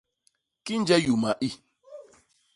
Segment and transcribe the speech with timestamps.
[0.65, 1.49] Kinje yuma i!